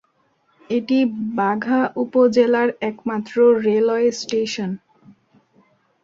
এটি 0.69 0.97
বাঘা 1.35 1.81
উপজেলার 2.03 2.69
একমাত্র 2.89 3.35
রেলওয়ে 3.65 4.09
স্টেশন। 4.13 4.71